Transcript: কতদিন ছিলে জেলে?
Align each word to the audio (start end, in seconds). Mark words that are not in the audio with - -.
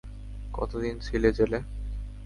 কতদিন 0.53 0.95
ছিলে 0.99 1.29
জেলে? 1.31 1.59